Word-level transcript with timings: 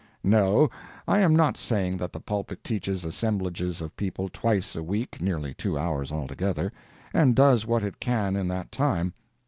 No, 0.23 0.71
I 1.07 1.19
am 1.19 1.35
not 1.35 1.57
saying 1.59 1.97
that 1.97 2.11
the 2.11 2.19
pulpit 2.19 2.63
teaches 2.63 3.05
assemblages 3.05 3.81
of 3.81 3.95
people 3.95 4.29
twice 4.29 4.75
a 4.75 4.81
week—nearly 4.81 5.53
two 5.53 5.77
hours, 5.77 6.11
altogether—and 6.11 7.35
does 7.35 7.67
what 7.67 7.83
it 7.83 7.99
can 7.99 8.35
in 8.35 8.47
that 8.47 8.71
time. 8.71 9.13